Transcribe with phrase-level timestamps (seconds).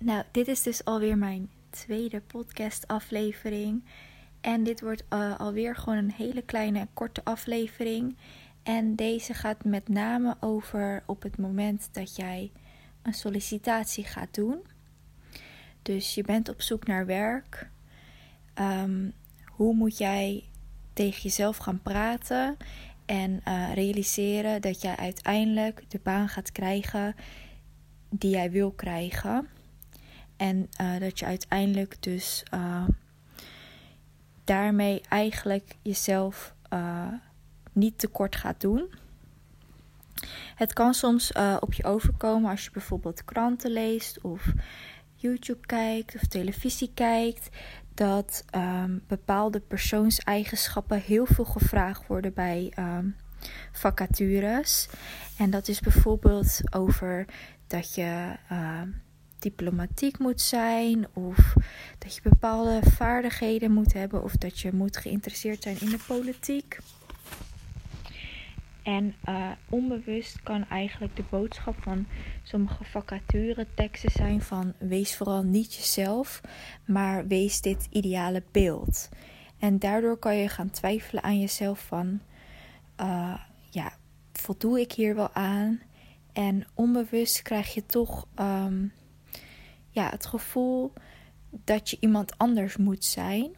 [0.00, 3.84] Nou, dit is dus alweer mijn tweede podcast-aflevering.
[4.40, 8.16] En dit wordt uh, alweer gewoon een hele kleine, korte aflevering.
[8.62, 12.52] En deze gaat met name over op het moment dat jij
[13.02, 14.66] een sollicitatie gaat doen.
[15.82, 17.70] Dus je bent op zoek naar werk.
[18.54, 19.12] Um,
[19.44, 20.44] hoe moet jij
[20.92, 22.56] tegen jezelf gaan praten
[23.06, 27.14] en uh, realiseren dat jij uiteindelijk de baan gaat krijgen
[28.10, 29.48] die jij wil krijgen.
[30.36, 32.84] En uh, dat je uiteindelijk dus uh,
[34.44, 37.08] daarmee eigenlijk jezelf uh,
[37.72, 38.90] niet tekort gaat doen.
[40.54, 44.52] Het kan soms op je overkomen als je bijvoorbeeld kranten leest of
[45.14, 47.48] YouTube kijkt of televisie kijkt.
[47.94, 53.16] Dat um, bepaalde persoonseigenschappen heel veel gevraagd worden bij um,
[53.72, 54.88] vacatures.
[55.38, 57.26] En dat is bijvoorbeeld over
[57.66, 58.82] dat je uh,
[59.38, 61.54] diplomatiek moet zijn, of
[61.98, 66.78] dat je bepaalde vaardigheden moet hebben, of dat je moet geïnteresseerd zijn in de politiek.
[68.82, 72.06] En uh, onbewust kan eigenlijk de boodschap van
[72.42, 76.40] sommige vacature teksten zijn van wees vooral niet jezelf,
[76.84, 79.08] maar wees dit ideale beeld.
[79.58, 82.20] En daardoor kan je gaan twijfelen aan jezelf van
[83.00, 83.40] uh,
[83.70, 83.92] ja,
[84.32, 85.80] voldoe ik hier wel aan?
[86.32, 88.92] En onbewust krijg je toch um,
[89.96, 90.92] ja, het gevoel
[91.50, 93.50] dat je iemand anders moet zijn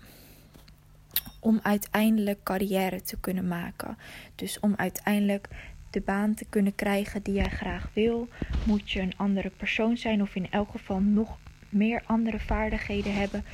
[1.41, 3.99] om uiteindelijk carrière te kunnen maken.
[4.35, 5.49] Dus om uiteindelijk
[5.91, 8.29] de baan te kunnen krijgen die jij graag wil,
[8.65, 13.45] moet je een andere persoon zijn of in elk geval nog meer andere vaardigheden hebben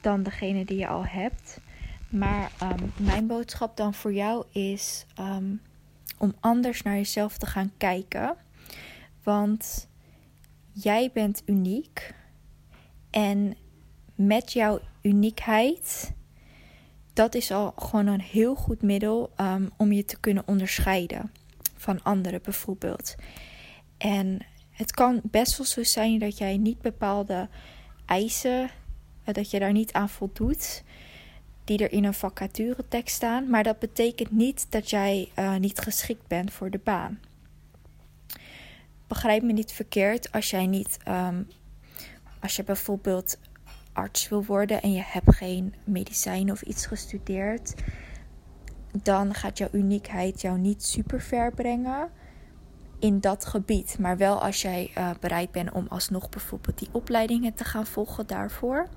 [0.00, 1.60] dan degene die je al hebt.
[2.08, 5.60] Maar um, mijn boodschap dan voor jou is um,
[6.18, 8.36] om anders naar jezelf te gaan kijken.
[9.22, 9.88] Want
[10.82, 12.14] jij bent uniek.
[13.10, 13.56] En
[14.14, 16.12] met jouw uniekheid,
[17.12, 21.32] dat is al gewoon een heel goed middel um, om je te kunnen onderscheiden
[21.76, 23.14] van anderen bijvoorbeeld.
[23.98, 24.38] En
[24.70, 27.48] het kan best wel zo zijn dat jij niet bepaalde
[28.06, 28.70] eisen,
[29.24, 30.82] eh, dat je daar niet aan voldoet
[31.64, 36.26] die er in een vacaturetekst staan, maar dat betekent niet dat jij uh, niet geschikt
[36.26, 37.18] bent voor de baan.
[39.06, 41.48] Begrijp me niet verkeerd als jij niet, um,
[42.40, 43.38] als je bijvoorbeeld
[43.92, 47.74] arts wil worden en je hebt geen medicijn of iets gestudeerd,
[49.02, 52.10] dan gaat jouw uniekheid jou niet super ver brengen
[52.98, 53.98] in dat gebied.
[53.98, 58.26] Maar wel als jij uh, bereid bent om alsnog bijvoorbeeld die opleidingen te gaan volgen
[58.26, 58.88] daarvoor.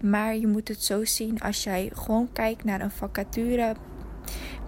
[0.00, 3.74] Maar je moet het zo zien als jij gewoon kijkt naar een vacature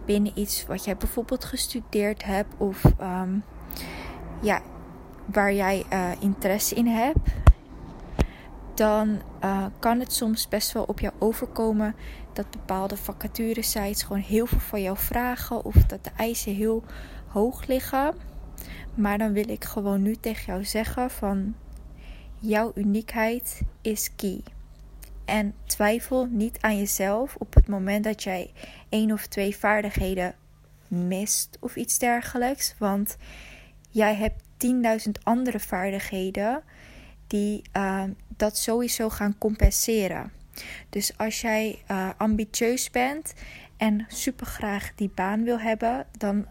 [0.04, 3.42] binnen iets wat jij bijvoorbeeld gestudeerd hebt of um,
[4.40, 4.62] ja,
[5.24, 7.18] waar jij uh, interesse in hebt.
[8.74, 11.94] Dan uh, kan het soms best wel op jou overkomen
[12.32, 16.82] dat bepaalde vacaturesites gewoon heel veel van jou vragen of dat de eisen heel
[17.26, 18.14] hoog liggen.
[18.94, 21.54] Maar dan wil ik gewoon nu tegen jou zeggen van
[22.38, 24.42] jouw uniekheid is key.
[25.24, 28.52] En twijfel niet aan jezelf op het moment dat jij
[28.88, 30.34] één of twee vaardigheden
[30.88, 32.74] mist of iets dergelijks.
[32.78, 33.16] Want
[33.88, 34.42] jij hebt
[35.06, 36.62] 10.000 andere vaardigheden
[37.26, 38.04] die uh,
[38.36, 40.32] dat sowieso gaan compenseren.
[40.88, 43.34] Dus als jij uh, ambitieus bent
[43.76, 46.46] en super graag die baan wil hebben, dan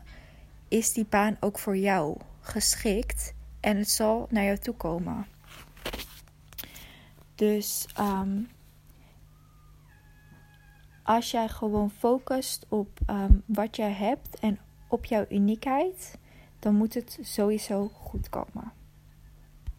[0.67, 5.25] is die baan ook voor jou geschikt en het zal naar jou toe komen.
[7.35, 8.49] Dus um,
[11.03, 16.17] als jij gewoon focust op um, wat jij hebt en op jouw uniekheid,
[16.59, 18.72] dan moet het sowieso goed komen.